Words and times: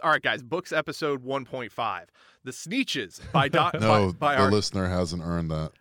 All 0.00 0.10
right, 0.10 0.22
guys, 0.22 0.44
books 0.44 0.70
episode 0.70 1.24
1.5. 1.24 2.04
The 2.44 2.52
Sneetches 2.52 3.20
by 3.32 3.48
Doc. 3.48 3.74
No, 3.74 4.12
by, 4.12 4.12
by 4.12 4.34
the 4.36 4.42
our, 4.42 4.50
listener 4.50 4.88
hasn't 4.88 5.24
earned 5.24 5.50
that. 5.50 5.72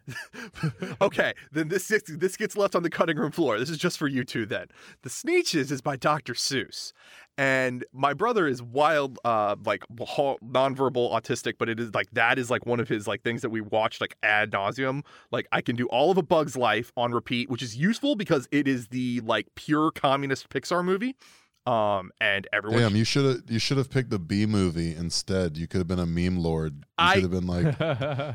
okay, 1.02 1.34
then 1.52 1.68
this 1.68 1.88
gets, 1.88 2.10
this 2.18 2.36
gets 2.36 2.58
left 2.58 2.76
on 2.76 2.82
the 2.82 2.90
cutting 2.90 3.18
room 3.18 3.32
floor. 3.32 3.60
This 3.60 3.70
is 3.70 3.78
just 3.78 4.00
for 4.00 4.08
you 4.08 4.24
two. 4.24 4.48
Then 4.48 4.68
the 5.04 5.10
Sneetches 5.10 5.72
is 5.72 5.82
by 5.82 5.98
Dr. 5.98 6.34
Seuss, 6.34 6.94
and 7.38 7.86
my 7.94 8.16
brother 8.16 8.48
is 8.48 8.64
wild, 8.64 9.20
uh, 9.24 9.56
like 9.64 9.84
nonverbal 9.90 11.12
autistic, 11.14 11.54
but 11.60 11.70
it 11.70 11.80
is 11.80 11.94
like 11.94 12.10
that 12.14 12.40
is 12.40 12.50
like 12.50 12.66
one 12.66 12.80
of 12.80 12.90
his 12.90 13.08
like 13.08 13.22
things 13.22 13.44
that 13.44 13.52
we 13.52 13.62
watch 13.62 14.02
like 14.02 14.18
ad 14.24 14.52
nauseum. 14.52 15.04
Like 15.32 15.48
I 15.52 15.62
can 15.62 15.76
do 15.76 15.86
all 15.88 16.10
of 16.10 16.18
A 16.18 16.24
Bug's 16.24 16.58
Life 16.58 16.92
on 16.98 17.12
repeat, 17.12 17.52
which 17.52 17.62
is 17.62 17.78
useful 17.78 18.16
because 18.16 18.48
it 18.52 18.68
is 18.68 18.88
the 18.88 19.22
like 19.22 19.46
pure 19.54 19.92
communist 19.92 20.50
Pixar 20.50 20.84
movie. 20.84 21.16
Um, 21.68 22.12
and 22.22 22.48
everyone 22.54 22.80
Damn, 22.80 22.96
you 22.96 23.04
should 23.04 23.26
have 23.26 23.42
you 23.52 23.60
should 23.60 23.78
have 23.78 23.90
picked 23.90 24.10
the 24.10 24.20
B 24.20 24.46
movie 24.46 24.96
instead. 24.96 25.58
You 25.58 25.68
could 25.68 25.80
have 25.80 25.88
been 25.88 26.00
a 26.00 26.06
meme 26.06 26.38
lord. 26.38 26.76
You 26.78 26.84
I- 26.98 27.14
could 27.16 27.24
have 27.24 27.32
been 27.32 27.46
like 27.46 27.66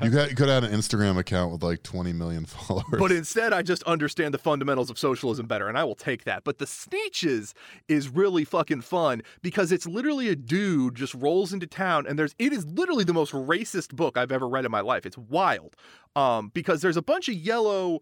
you 0.05 0.11
got 0.11 0.29
you 0.29 0.37
could 0.37 0.49
have 0.51 0.63
had 0.63 0.65
an 0.65 0.79
Instagram 0.79 1.17
account 1.17 1.51
with 1.51 1.63
like 1.63 1.83
20 1.83 2.13
million 2.13 2.45
followers. 2.47 2.85
But 2.99 3.11
instead, 3.11 3.55
I 3.55 3.63
just 3.63 3.83
understand 3.85 4.35
the 4.35 4.39
fundamentals 4.39 4.91
of 4.91 4.99
socialism 4.99 5.47
better, 5.47 5.67
and 5.69 5.79
I 5.79 5.85
will 5.85 5.95
take 5.95 6.25
that. 6.25 6.45
But 6.45 6.59
the 6.59 6.67
Sneetches 6.67 7.55
is 7.89 8.11
really 8.11 8.45
fucking 8.45 8.83
fun 8.83 9.23
because 9.41 9.73
it's 9.73 9.87
literally 9.87 10.29
a 10.29 10.37
dude 10.37 10.95
just 10.95 11.15
rolls 11.15 11.55
into 11.55 11.67
town, 11.67 12.07
and 12.07 12.19
there's 12.19 12.35
it 12.39 12.53
is 12.53 12.67
literally 12.67 13.05
the 13.05 13.15
most 13.15 13.33
racist 13.33 13.97
book 13.97 14.19
I've 14.19 14.31
ever 14.33 14.47
read 14.47 14.67
in 14.67 14.71
my 14.71 14.81
life. 14.83 15.07
It's 15.07 15.17
wild, 15.17 15.75
um, 16.15 16.51
because 16.53 16.83
there's 16.83 16.99
a 16.99 17.03
bunch 17.03 17.31
of 17.31 17.35
yellow. 17.35 18.01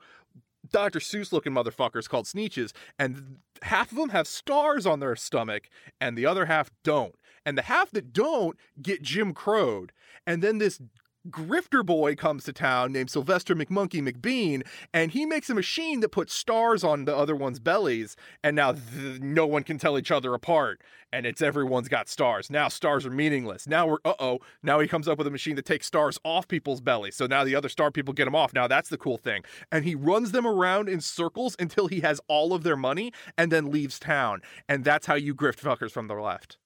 Dr. 0.71 0.99
Seuss 0.99 1.33
looking 1.33 1.53
motherfuckers 1.53 2.09
called 2.09 2.27
Sneetches, 2.27 2.73
and 2.99 3.39
half 3.63 3.91
of 3.91 3.99
them 3.99 4.11
have 4.11 4.27
stars 4.27 4.87
on 4.87 5.01
their 5.01 5.17
stomach, 5.17 5.69
and 6.01 6.17
the 6.17 6.27
other 6.27 6.47
half 6.47 6.71
don't. 6.83 7.15
And 7.45 7.57
the 7.57 7.63
half 7.63 7.91
that 7.93 8.13
don't 8.13 8.57
get 8.81 9.03
Jim 9.03 9.33
Crowed. 9.33 9.93
And 10.27 10.43
then 10.43 10.59
this 10.59 10.81
grifter 11.29 11.85
boy 11.85 12.15
comes 12.15 12.45
to 12.45 12.53
town 12.53 12.93
named 12.93 13.11
Sylvester 13.11 13.55
McMonkey 13.55 14.01
McBean, 14.01 14.67
and 14.95 15.11
he 15.11 15.27
makes 15.27 15.51
a 15.51 15.55
machine 15.55 16.01
that 16.01 16.11
puts 16.11 16.35
stars 16.35 16.83
on 16.83 17.05
the 17.05 17.15
other 17.15 17.37
one's 17.37 17.59
bellies, 17.59 18.17
and 18.43 18.57
now 18.57 18.73
th- 18.73 19.21
no 19.21 19.47
one 19.47 19.63
can 19.63 19.79
tell 19.79 19.99
each 19.99 20.11
other 20.11 20.33
apart, 20.33 20.81
and 21.13 21.27
it's 21.27 21.43
everyone's 21.43 21.89
got 21.89 22.09
stars. 22.09 22.51
Now 22.51 22.69
stars 22.69 23.05
are 23.05 23.11
meaningless. 23.11 23.67
Now 23.67 23.87
we're 23.87 23.99
uh 24.05 24.15
oh. 24.19 24.39
Now 24.63 24.81
he 24.81 24.89
comes 24.89 25.09
up 25.09 25.19
with 25.19 25.27
a 25.27 25.31
machine 25.31 25.57
that 25.57 25.67
takes 25.67 25.87
stars 25.87 26.19
off 26.25 26.49
people's 26.49 26.81
bellies, 26.81 27.17
so 27.17 27.27
now 27.27 27.45
the 27.45 27.55
other 27.55 27.69
star 27.69 27.91
people 27.91 28.15
get 28.15 28.25
them 28.25 28.35
off. 28.35 28.55
Now 28.55 28.67
that's 28.67 28.89
the 28.89 28.99
cool 28.99 29.19
thing, 29.19 29.43
and 29.71 29.85
he 29.85 29.95
runs 29.95 30.33
them 30.33 30.47
around 30.47 30.89
in 30.89 31.01
circles 31.01 31.55
until 31.59 31.89
he 31.89 32.01
has 32.01 32.21
all 32.29 32.55
of 32.55 32.63
their 32.63 32.77
money, 32.77 33.13
and 33.37 33.53
then 33.53 33.71
leaves 33.71 33.99
town, 33.99 34.41
and 34.69 34.85
that's 34.85 35.07
how 35.07 35.15
you 35.17 35.35
grift 35.35 35.61
fuckers 35.61 35.91
from 35.91 36.09
the 36.09 36.15
left. 36.15 36.57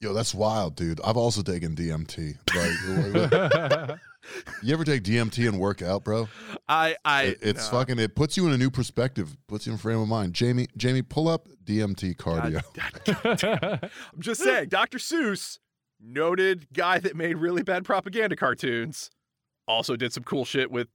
Yo, 0.00 0.12
that's 0.12 0.32
wild, 0.32 0.76
dude. 0.76 1.00
I've 1.04 1.16
also 1.16 1.42
taken 1.42 1.74
DMT. 1.74 2.36
Like, 3.80 3.98
you 4.62 4.74
ever 4.74 4.84
take 4.84 5.04
DMT 5.04 5.48
and 5.48 5.58
work 5.58 5.80
out, 5.80 6.04
bro? 6.04 6.28
I 6.68 6.96
I 7.04 7.22
It- 7.24 7.38
it's 7.40 7.72
no. 7.72 7.78
fucking. 7.78 7.98
It 7.98 8.14
puts 8.14 8.36
you 8.36 8.46
in 8.46 8.52
a 8.52 8.58
new 8.58 8.68
perspective. 8.70 9.36
Puts 9.46 9.66
you 9.66 9.72
in 9.72 9.78
frame 9.78 10.00
of 10.00 10.08
mind. 10.08 10.34
Jamie, 10.34 10.66
Jamie, 10.76 11.00
pull 11.02 11.28
up 11.28 11.48
DMT 11.64 12.16
cardio. 12.16 12.60
I'm 14.14 14.20
just 14.20 14.42
saying, 14.42 14.68
Dr. 14.68 14.98
Seuss, 14.98 15.58
noted 16.00 16.66
guy 16.74 16.98
that 16.98 17.16
made 17.16 17.38
really 17.38 17.62
bad 17.62 17.84
propaganda 17.84 18.36
cartoons, 18.36 19.10
also 19.66 19.96
did 19.96 20.12
some 20.12 20.24
cool 20.24 20.44
shit 20.44 20.70
with 20.70 20.88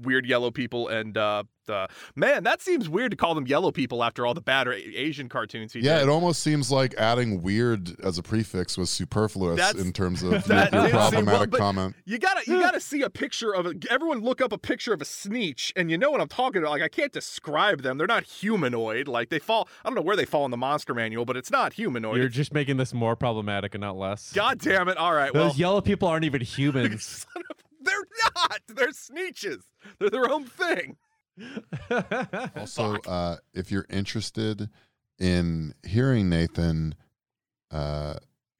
weird 0.00 0.24
yellow 0.24 0.50
people 0.50 0.88
and 0.88 1.16
uh 1.18 1.42
the 1.66 1.88
man 2.16 2.44
that 2.44 2.60
seems 2.62 2.88
weird 2.88 3.10
to 3.10 3.16
call 3.16 3.34
them 3.34 3.46
yellow 3.46 3.70
people 3.70 4.02
after 4.02 4.26
all 4.26 4.34
the 4.34 4.40
bad 4.40 4.66
asian 4.68 5.28
cartoons 5.28 5.72
he 5.72 5.80
Yeah, 5.80 5.98
did 5.98 6.04
it 6.04 6.08
almost 6.10 6.42
seems 6.42 6.70
like 6.70 6.94
adding 6.98 7.42
weird 7.42 7.98
as 8.02 8.18
a 8.18 8.22
prefix 8.22 8.76
was 8.76 8.90
superfluous 8.90 9.56
That's- 9.58 9.84
in 9.84 9.92
terms 9.92 10.22
of 10.22 10.32
your, 10.32 10.40
that- 10.46 10.72
your 10.72 10.86
see, 10.88 10.92
well, 10.92 11.10
problematic 11.10 11.50
but- 11.50 11.60
comment. 11.60 11.94
you 12.04 12.18
gotta 12.18 12.40
you 12.46 12.60
gotta 12.60 12.80
see 12.92 13.02
a 13.02 13.10
picture 13.10 13.54
of 13.54 13.66
a 13.66 13.74
everyone 13.90 14.20
look 14.20 14.40
up 14.40 14.52
a 14.52 14.58
picture 14.58 14.92
of 14.92 15.00
a 15.00 15.04
sneetch, 15.04 15.72
and 15.76 15.90
you 15.90 15.98
know 15.98 16.10
what 16.10 16.20
i'm 16.20 16.28
talking 16.28 16.62
about 16.62 16.70
like 16.72 16.82
i 16.82 16.88
can't 16.88 17.12
describe 17.12 17.82
them 17.82 17.98
they're 17.98 18.06
not 18.06 18.24
humanoid 18.24 19.08
like 19.08 19.28
they 19.30 19.38
fall 19.38 19.68
i 19.84 19.88
don't 19.88 19.94
know 19.94 20.02
where 20.02 20.16
they 20.16 20.24
fall 20.24 20.44
in 20.44 20.50
the 20.50 20.56
monster 20.56 20.94
manual 20.94 21.24
but 21.24 21.36
it's 21.36 21.50
not 21.50 21.72
humanoid 21.74 22.16
You're 22.18 22.28
just 22.28 22.52
making 22.52 22.76
this 22.76 22.92
more 22.94 23.16
problematic 23.16 23.74
and 23.74 23.80
not 23.82 23.96
less. 23.96 24.32
god 24.32 24.58
damn 24.58 24.88
it 24.88 24.96
all 24.96 25.12
right 25.14 25.32
well 25.32 25.48
Those 25.48 25.58
yellow 25.58 25.80
people 25.80 26.08
aren't 26.08 26.24
even 26.24 26.40
humans. 26.52 27.26
They're 27.84 27.94
not. 28.36 28.60
They're 28.68 28.90
sneetches. 28.92 29.62
They're 29.98 30.08
their 30.10 30.30
own 30.30 30.44
thing. 30.44 30.96
Also, 32.56 32.96
uh, 33.06 33.36
if 33.54 33.70
you're 33.70 33.86
interested 33.90 34.68
in 35.18 35.74
hearing 35.86 36.28
Nathan 36.28 36.94
uh, 37.70 38.14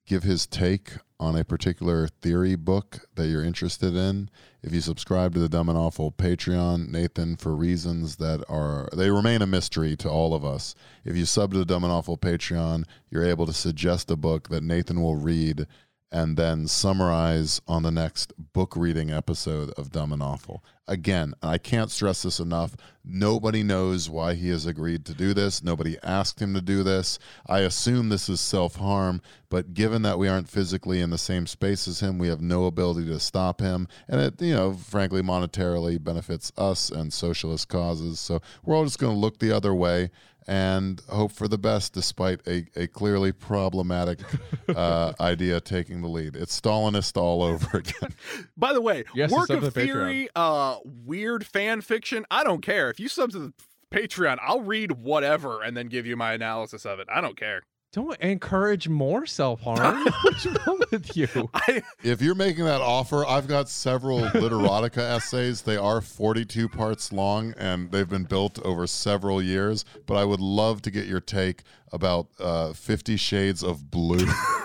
give 0.06 0.22
his 0.22 0.46
take 0.46 0.92
on 1.20 1.36
a 1.36 1.44
particular 1.44 2.08
theory 2.08 2.56
book 2.56 3.06
that 3.14 3.28
you're 3.28 3.44
interested 3.44 3.94
in, 3.94 4.28
if 4.62 4.72
you 4.72 4.80
subscribe 4.80 5.34
to 5.34 5.40
the 5.40 5.48
Dumb 5.48 5.68
and 5.68 5.78
Awful 5.78 6.10
Patreon, 6.12 6.88
Nathan, 6.88 7.36
for 7.36 7.54
reasons 7.54 8.16
that 8.16 8.44
are 8.48 8.88
they 8.92 9.10
remain 9.10 9.42
a 9.42 9.46
mystery 9.46 9.96
to 9.96 10.08
all 10.08 10.34
of 10.34 10.44
us. 10.44 10.74
If 11.04 11.16
you 11.16 11.24
sub 11.24 11.52
to 11.52 11.58
the 11.58 11.64
Dumb 11.64 11.84
and 11.84 11.92
Awful 11.92 12.18
Patreon, 12.18 12.84
you're 13.10 13.24
able 13.24 13.46
to 13.46 13.52
suggest 13.52 14.10
a 14.10 14.16
book 14.16 14.48
that 14.48 14.62
Nathan 14.62 15.00
will 15.02 15.16
read 15.16 15.66
and 16.12 16.36
then 16.36 16.68
summarize 16.68 17.60
on 17.66 17.82
the 17.82 17.90
next 17.90 18.32
book 18.52 18.76
reading 18.76 19.10
episode 19.10 19.70
of 19.78 19.90
Dumb 19.90 20.12
and 20.12 20.22
Awful. 20.22 20.62
Again, 20.88 21.34
I 21.42 21.58
can't 21.58 21.90
stress 21.90 22.22
this 22.22 22.40
enough. 22.40 22.76
Nobody 23.04 23.62
knows 23.62 24.10
why 24.10 24.34
he 24.34 24.48
has 24.50 24.66
agreed 24.66 25.04
to 25.06 25.14
do 25.14 25.32
this. 25.32 25.62
Nobody 25.62 25.96
asked 26.02 26.40
him 26.40 26.54
to 26.54 26.60
do 26.60 26.82
this. 26.82 27.18
I 27.46 27.60
assume 27.60 28.08
this 28.08 28.28
is 28.28 28.40
self 28.40 28.76
harm, 28.76 29.22
but 29.48 29.74
given 29.74 30.02
that 30.02 30.18
we 30.18 30.26
aren't 30.28 30.48
physically 30.48 31.00
in 31.00 31.10
the 31.10 31.18
same 31.18 31.46
space 31.46 31.86
as 31.86 32.00
him, 32.00 32.18
we 32.18 32.28
have 32.28 32.40
no 32.40 32.66
ability 32.66 33.06
to 33.06 33.20
stop 33.20 33.60
him. 33.60 33.86
And 34.08 34.20
it, 34.20 34.42
you 34.42 34.54
know, 34.54 34.72
frankly, 34.72 35.22
monetarily 35.22 36.02
benefits 36.02 36.52
us 36.58 36.90
and 36.90 37.12
socialist 37.12 37.68
causes. 37.68 38.18
So 38.18 38.40
we're 38.64 38.74
all 38.76 38.84
just 38.84 38.98
going 38.98 39.14
to 39.14 39.18
look 39.20 39.38
the 39.38 39.52
other 39.52 39.74
way 39.74 40.10
and 40.48 41.00
hope 41.08 41.30
for 41.30 41.46
the 41.46 41.56
best 41.56 41.92
despite 41.92 42.40
a, 42.48 42.66
a 42.74 42.88
clearly 42.88 43.30
problematic 43.30 44.18
uh, 44.74 45.12
idea 45.20 45.60
taking 45.60 46.02
the 46.02 46.08
lead. 46.08 46.34
It's 46.34 46.60
Stalinist 46.60 47.16
all 47.16 47.44
over 47.44 47.78
again. 47.78 48.12
By 48.56 48.72
the 48.72 48.80
way, 48.80 49.04
Yes, 49.14 49.30
to 49.30 49.36
work 49.36 49.50
of 49.50 49.60
the 49.60 49.70
Patreon. 49.70 49.84
theory, 49.84 50.28
uh, 50.34 50.71
weird 50.84 51.46
fan 51.46 51.80
fiction. 51.80 52.24
I 52.30 52.44
don't 52.44 52.62
care 52.62 52.90
if 52.90 53.00
you 53.00 53.08
sub 53.08 53.30
to 53.32 53.38
the 53.38 53.52
Patreon. 53.92 54.38
I'll 54.40 54.62
read 54.62 54.92
whatever 54.92 55.62
and 55.62 55.76
then 55.76 55.86
give 55.86 56.06
you 56.06 56.16
my 56.16 56.32
analysis 56.32 56.84
of 56.86 56.98
it. 56.98 57.08
I 57.12 57.20
don't 57.20 57.36
care. 57.36 57.62
Don't 57.92 58.18
encourage 58.20 58.88
more 58.88 59.26
self 59.26 59.60
harm. 59.60 60.06
What's 60.22 60.46
wrong 60.46 60.80
with 60.90 61.14
you? 61.14 61.50
I 61.52 61.82
If 62.02 62.22
you're 62.22 62.34
making 62.34 62.64
that 62.64 62.80
offer, 62.80 63.26
I've 63.26 63.46
got 63.46 63.68
several 63.68 64.20
literotica 64.20 64.96
essays. 64.96 65.60
They 65.60 65.76
are 65.76 66.00
42 66.00 66.70
parts 66.70 67.12
long 67.12 67.52
and 67.58 67.90
they've 67.90 68.08
been 68.08 68.24
built 68.24 68.58
over 68.64 68.86
several 68.86 69.42
years. 69.42 69.84
But 70.06 70.16
I 70.16 70.24
would 70.24 70.40
love 70.40 70.80
to 70.82 70.90
get 70.90 71.06
your 71.06 71.20
take 71.20 71.64
about 71.92 72.28
uh, 72.40 72.72
50 72.72 73.18
Shades 73.18 73.62
of 73.62 73.90
Blue. 73.90 74.26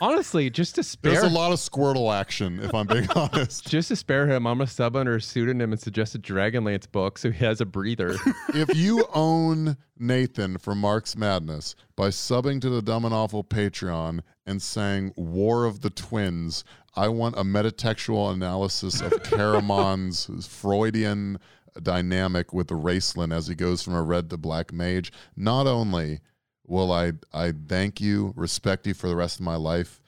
Honestly, 0.00 0.50
just 0.50 0.74
to 0.76 0.82
spare 0.82 1.12
There's 1.12 1.24
a 1.24 1.28
lot 1.28 1.52
of 1.52 1.58
Squirtle 1.58 2.14
action, 2.14 2.60
if 2.60 2.74
I'm 2.74 2.86
being 2.86 3.08
honest. 3.16 3.68
just 3.68 3.88
to 3.88 3.96
spare 3.96 4.26
him, 4.26 4.46
I'm 4.46 4.58
gonna 4.58 4.66
sub 4.68 4.96
under 4.96 5.16
a 5.16 5.20
pseudonym 5.20 5.72
and 5.72 5.80
suggest 5.80 6.14
a 6.14 6.18
Dragonlance 6.18 6.90
book 6.90 7.18
so 7.18 7.30
he 7.30 7.44
has 7.44 7.60
a 7.60 7.66
breather. 7.66 8.16
if 8.54 8.74
you 8.76 9.06
own 9.14 9.76
Nathan 9.98 10.58
from 10.58 10.78
Mark's 10.80 11.16
Madness 11.16 11.74
by 11.96 12.08
subbing 12.08 12.60
to 12.60 12.70
the 12.70 12.82
Dumb 12.82 13.04
and 13.04 13.14
Awful 13.14 13.44
Patreon 13.44 14.20
and 14.46 14.60
saying 14.60 15.12
War 15.16 15.64
of 15.64 15.80
the 15.80 15.90
Twins, 15.90 16.64
I 16.96 17.08
want 17.08 17.36
a 17.36 17.42
metatextual 17.42 18.32
analysis 18.32 19.00
of 19.00 19.12
Caramon's 19.24 20.46
Freudian 20.46 21.38
dynamic 21.82 22.52
with 22.52 22.68
the 22.68 22.74
Raistlin 22.76 23.34
as 23.34 23.48
he 23.48 23.54
goes 23.54 23.82
from 23.82 23.94
a 23.94 24.02
red 24.02 24.30
to 24.30 24.36
black 24.36 24.72
mage. 24.72 25.12
Not 25.36 25.66
only 25.66 26.20
will 26.66 26.92
I 26.92 27.12
I 27.32 27.52
thank 27.68 28.00
you, 28.00 28.32
respect 28.36 28.86
you 28.86 28.94
for 28.94 29.08
the 29.08 29.16
rest 29.16 29.38
of 29.38 29.44
my 29.44 29.56
life, 29.56 30.00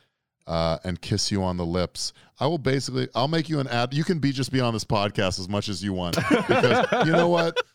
uh, 0.46 0.78
and 0.84 1.00
kiss 1.00 1.30
you 1.30 1.42
on 1.42 1.56
the 1.56 1.66
lips. 1.66 2.12
I 2.38 2.46
will 2.46 2.58
basically 2.58 3.08
I'll 3.14 3.28
make 3.28 3.48
you 3.48 3.60
an 3.60 3.68
ad. 3.68 3.94
You 3.94 4.04
can 4.04 4.18
be 4.18 4.32
just 4.32 4.52
be 4.52 4.60
on 4.60 4.72
this 4.72 4.84
podcast 4.84 5.38
as 5.38 5.48
much 5.48 5.68
as 5.68 5.82
you 5.82 5.92
want 5.92 6.16
because 6.16 7.06
you 7.06 7.12
know 7.12 7.28
what. 7.28 7.56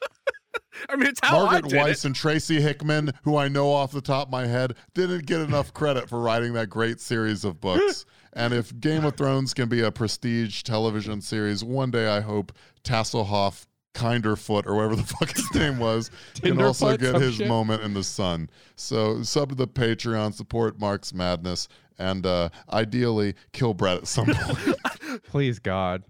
I 0.90 0.96
mean, 0.96 1.08
it's 1.08 1.20
how 1.22 1.46
Margaret 1.46 1.72
Weis 1.72 1.90
it. 1.90 2.06
and 2.06 2.16
Tracy 2.16 2.60
Hickman, 2.60 3.12
who 3.24 3.38
I 3.38 3.48
know 3.48 3.72
off 3.72 3.92
the 3.92 4.02
top 4.02 4.28
of 4.28 4.32
my 4.32 4.48
head, 4.48 4.76
didn't 4.94 5.26
get 5.26 5.42
enough 5.42 5.74
credit 5.74 6.10
for 6.10 6.20
writing 6.20 6.54
that 6.54 6.70
great 6.70 7.00
series 7.00 7.46
of 7.46 7.62
books. 7.62 8.06
and 8.34 8.54
if 8.54 8.78
Game 8.80 9.06
of 9.06 9.16
Thrones 9.16 9.54
can 9.54 9.70
be 9.70 9.82
a 9.82 9.92
prestige 9.92 10.64
television 10.64 11.22
series, 11.22 11.64
one 11.64 11.92
day 11.92 12.08
I 12.08 12.22
hope 12.22 12.52
Tasselhoff 12.84 13.68
Kinderfoot 13.94 14.66
or 14.66 14.76
whatever 14.76 14.96
the 14.96 15.04
fuck 15.20 15.36
his 15.36 15.54
name 15.54 15.80
was 15.80 16.12
can 16.42 16.62
also 16.62 16.96
get 16.98 17.16
his 17.16 17.36
shit? 17.36 17.48
moment 17.48 17.84
in 17.84 17.94
the 17.94 18.04
sun. 18.04 18.50
So 18.76 19.24
sub 19.24 19.50
to 19.50 19.56
the 19.56 19.68
Patreon, 19.68 20.34
support 20.34 20.80
Mark's 20.80 21.14
madness, 21.14 21.68
and 21.98 22.26
uh, 22.26 22.50
ideally 22.72 23.36
kill 23.52 23.74
Brett 23.74 23.98
at 23.98 24.08
some 24.08 24.26
point. 24.34 25.24
Please 25.24 25.60
God. 25.60 26.04